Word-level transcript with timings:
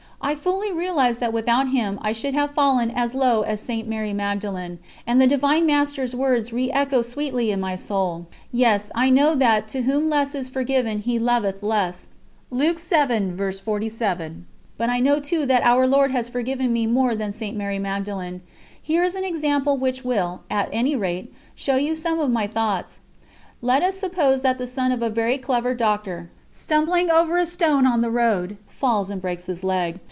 I 0.23 0.35
fully 0.35 0.71
realised 0.71 1.19
that 1.21 1.33
without 1.33 1.71
Him 1.71 1.97
I 2.03 2.11
should 2.11 2.35
have 2.35 2.53
fallen 2.53 2.91
as 2.91 3.15
low 3.15 3.41
as 3.41 3.59
St. 3.59 3.87
Mary 3.87 4.13
Magdalen, 4.13 4.77
and 5.07 5.19
the 5.19 5.25
Divine 5.25 5.65
Master's 5.65 6.13
words 6.15 6.53
re 6.53 6.69
echoed 6.71 7.05
sweetly 7.07 7.49
in 7.49 7.59
my 7.59 7.75
soul. 7.75 8.27
Yes, 8.51 8.91
I 8.93 9.09
know 9.09 9.33
that 9.33 9.67
"To 9.69 9.81
whom 9.81 10.09
less 10.11 10.35
is 10.35 10.47
forgiven 10.47 10.99
he 10.99 11.17
loveth 11.17 11.63
less," 11.63 12.07
but 12.51 12.79
I 14.89 14.99
know 14.99 15.19
too 15.19 15.45
that 15.47 15.63
Our 15.63 15.87
Lord 15.87 16.11
has 16.11 16.29
forgiven 16.29 16.71
me 16.71 16.85
more 16.85 17.15
than 17.15 17.31
St. 17.31 17.57
Mary 17.57 17.79
Magdalen. 17.79 18.41
Here 18.79 19.03
is 19.03 19.15
an 19.15 19.25
example 19.25 19.75
which 19.75 20.03
will, 20.05 20.41
at 20.51 20.69
any 20.71 20.95
rate, 20.95 21.33
show 21.55 21.77
you 21.77 21.95
some 21.95 22.19
of 22.19 22.29
my 22.29 22.45
thoughts. 22.45 22.99
Let 23.63 23.81
us 23.81 23.97
suppose 23.97 24.41
that 24.41 24.59
the 24.59 24.67
son 24.67 24.91
of 24.91 25.01
a 25.01 25.09
very 25.09 25.39
clever 25.39 25.73
doctor, 25.73 26.29
stumbling 26.53 27.09
over 27.09 27.39
a 27.39 27.45
stone 27.47 27.87
on 27.87 28.01
the 28.01 28.11
road, 28.11 28.57
falls 28.67 29.09
and 29.09 29.19
breaks 29.19 29.47
his 29.47 29.63
leg. 29.63 29.99